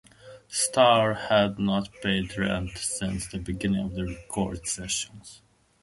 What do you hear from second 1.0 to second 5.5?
had not paid rent since the beginning of the record sessions.